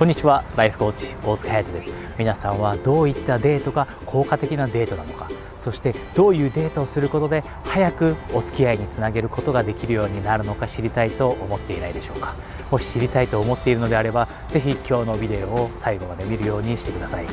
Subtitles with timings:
[0.00, 0.44] こんにちは。
[0.56, 1.92] ライフコーチ大塚隼人です。
[2.16, 5.28] 皆さんはどういったデートが効果的なデートなのか。
[5.58, 12.34] そしてどういうデートをすることで早くお付き合いにつなげることができるようになるのか知りたいと思っていないでしょうか。
[12.70, 17.26] もし知りたいと思っているのであればぜひ今日のビデオを最後まで見るようにしてください。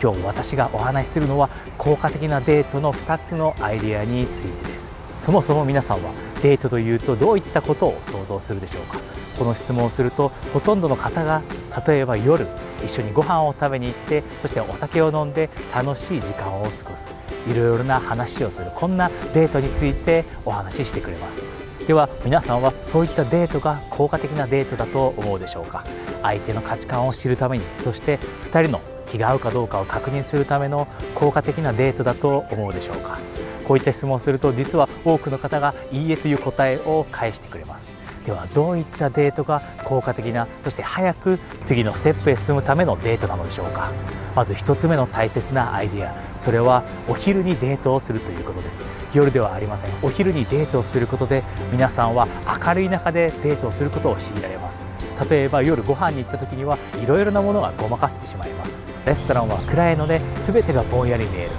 [0.00, 4.92] 今日私がお話しするのは効果的なデートの2つのアイデアについてです。
[5.18, 9.00] そもそも皆さんはデートというとどういったことを想像するでしょうか。
[9.36, 11.42] この質問をするとほとんどの方が
[11.86, 12.46] 例えば夜
[12.84, 17.08] 一緒にご飯を食べに行ってそしてお酒を飲んで楽しい時間を過ごす。
[17.48, 18.70] いろいろな話をする。
[18.76, 21.42] こんなデートについてお話ししてくれます。
[21.86, 25.84] では皆さんはそういったデートが効果的なデートだと思うでしょうか？
[26.22, 33.18] 相手の価値観を知るためにそして2人の気が合うかどうかを確認するための効果的なデートだと思うでしょうか？
[33.66, 37.94] こういった質問をすると実は多くの方がいいえという答えを返してくれます。
[38.24, 43.90] ではどういったデートが効果的なそして早く次のステップへ進むためのデートなのでしょうか。
[44.34, 46.14] まず1つ目の大切なアイデア。
[46.38, 48.84] それはお昼にデートをするということです。
[49.12, 49.90] 夜ではありません。
[50.02, 52.28] お昼にデートをすることで皆さんは
[52.64, 54.86] 明るい中でデートをすることを強いられます。
[55.28, 58.78] 例えば夜ご飯に行った時にはいろいろなものがごまかせてしまいます。
[59.04, 61.50] レストランは暗いので全てがぼんやり見える。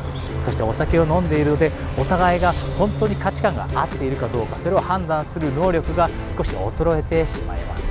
[0.44, 7.83] そしてお酒を飲んでいるのでお互いが本当に価値観が合っているかどうかそれを判断する能力が少し衰えてしまいます。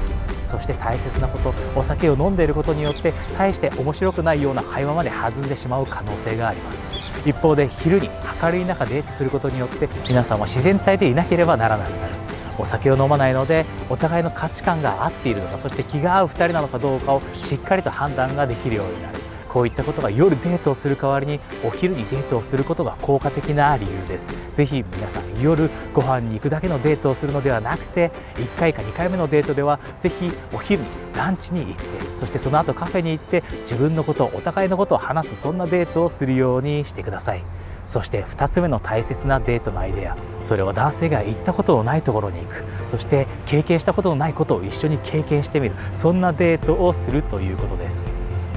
[0.45, 6.85] そして大切なことお酒を飲んでいることによって大して面白くないような会話まで弾んでしまう可能性があります。
[7.25, 8.11] 一方で昼に
[8.43, 12.15] 明るい中デートすることによって皆さんは自然体でいなければならなくなる
[12.59, 19.22] お酒を飲まないのでお互いの価値観が合っているのかそして気が合う2人なのかどうかをしっかりと判断ができるようになる。
[19.53, 24.31] こういったことが夜デートをする代わりにお昼にデートをすることが効果的な理由です。
[24.57, 31.83] ぜひ皆さん夜ご飯に行くだけのデートをするのではなくて1回か2回目のデートではぜひお昼にランチに行って
[32.19, 37.45] そしてその後カフェに行って自分のことお互いのことを話すそんなデートをするようにしてください。
[37.85, 40.17] そして2つ目の大切なデートのアイデア。
[40.43, 42.65] それは男性が行ったことのないところに行く。
[42.87, 45.75] そして経験したことのないことを一緒に経験してみる。
[45.93, 48.01] そんなデートをするということです。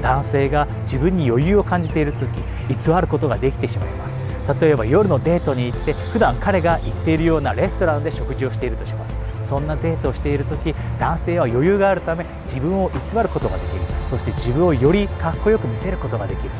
[0.05, 2.29] 男性が自分に余裕を感じている時
[2.69, 4.19] 偽ることができてしまいます。
[4.61, 9.17] 例えば夜のデートに行って普段彼が行っているようなレストランで食事をしているとします。
[9.41, 13.81] そんなデートをしている時男性は余裕があるため自分を偽ることができる。
[14.11, 16.51] そして自分をよりかっこよく見せることができる。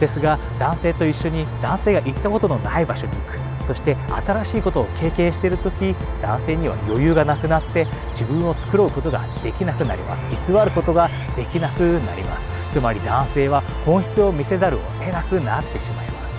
[0.00, 3.38] ですが男性と一緒に男性が行ったことのない場所に行く。
[3.66, 10.24] そして新しいことを経験している時男性には余裕がなくなって自分を作ろうことができなくなります。
[10.30, 12.63] 偽ることができなくなります。
[12.74, 16.36] つまり男性は本質を見せざるを得なくなってしまいます。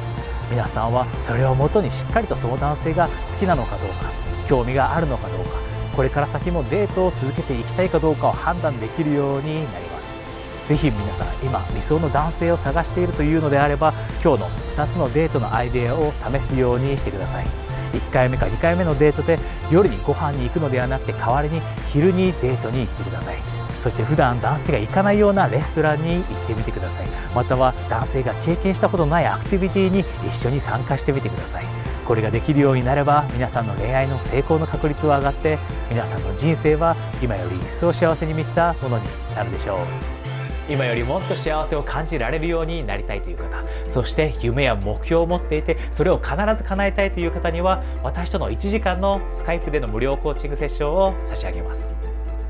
[0.52, 4.12] 皆さんはそれをもとにしっかりとその男性が好きなのかどうか
[4.46, 5.60] 興味があるのかどうか
[5.96, 10.68] これから先もデートを続けていきたいかどうかを判断できるようになります。
[10.68, 17.46] ぜひ皆さん今理想の男性を探しているというのであれば今日の2つのデートのアイデアを試すようにしてください。
[17.94, 19.40] 1回目か2回目のデートで
[19.72, 23.65] 夜にご飯に行くのではなくて代わりに昼にデートに行ってください。
[23.80, 27.08] そして普段男性が行かないようなレストランに行ってみてください。
[27.34, 31.66] または男性が経験したことないアクティビティに一緒に参加してみてください。
[32.06, 35.58] これができるようになれば皆さんの恋愛の成功の確率は上がって
[35.90, 39.06] 皆さんの人生は今より一層幸せに満ちたものに
[39.36, 40.16] なるでしょう。
[40.68, 52.05] 今よりもっと幸せを感じられるようになりたいという方そして夢や目標を持っていてそれを必ず叶えたいという方には私との1時間のスカイプでの無料コーチングセッションを差し上げます。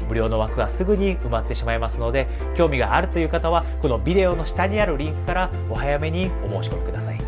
[0.07, 7.21] 無料の枠はすぐに埋まってしまいますので興味があるという方はこのビデオの下にあるリンクからお早めにお申し込みください。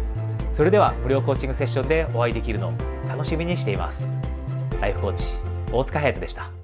[0.53, 2.73] それでは無料コーチングセッションでお会いできるのを
[3.07, 4.11] 楽しみにしています。
[4.81, 5.25] ライフコーチ
[5.71, 6.56] 大塚隼人でした。